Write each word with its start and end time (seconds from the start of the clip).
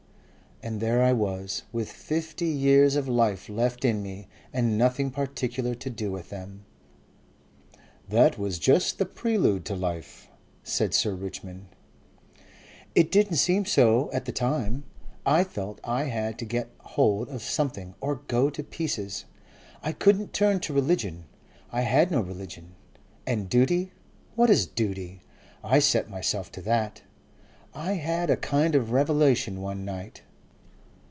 And 0.63 0.79
there 0.79 1.01
I 1.01 1.11
was, 1.11 1.63
with 1.71 1.91
fifty 1.91 2.45
years 2.45 2.95
of 2.95 3.07
life 3.07 3.49
left 3.49 3.83
in 3.83 4.03
me 4.03 4.27
and 4.53 4.77
nothing 4.77 5.09
particular 5.09 5.73
to 5.73 5.89
do 5.89 6.11
with 6.11 6.29
them." 6.29 6.65
"That 8.07 8.37
was 8.37 8.59
just 8.59 8.99
the 8.99 9.07
prelude 9.07 9.65
to 9.65 9.75
life, 9.75 10.27
said 10.63 10.93
Sir 10.93 11.15
Richmond. 11.15 11.65
"It 12.93 13.09
didn't 13.11 13.37
seem 13.37 13.65
so 13.65 14.11
at 14.13 14.25
the 14.25 14.31
time. 14.31 14.83
I 15.25 15.43
felt 15.43 15.79
I 15.83 16.03
had 16.03 16.37
to 16.37 16.45
got 16.45 16.67
hold 16.79 17.27
of 17.29 17.41
something 17.41 17.95
or 17.99 18.17
go 18.27 18.51
to 18.51 18.61
pieces. 18.61 19.25
I 19.81 19.91
couldn't 19.91 20.31
turn 20.31 20.59
to 20.59 20.73
religion. 20.73 21.23
I 21.71 21.81
had 21.81 22.11
no 22.11 22.21
religion. 22.21 22.75
And 23.25 23.49
Duty? 23.49 23.93
What 24.35 24.51
is 24.51 24.67
Duty? 24.67 25.23
I 25.63 25.79
set 25.79 26.07
myself 26.07 26.51
to 26.51 26.61
that. 26.61 27.01
I 27.73 27.93
had 27.93 28.29
a 28.29 28.37
kind 28.37 28.75
of 28.75 28.91
revelation 28.91 29.59
one 29.61 29.83
night. 29.85 30.21